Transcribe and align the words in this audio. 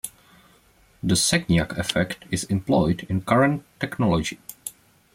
The 1.03 1.13
Sagnac 1.13 1.77
effect 1.77 2.25
is 2.31 2.45
employed 2.45 3.05
in 3.07 3.21
current 3.21 3.63
technology. 3.79 4.39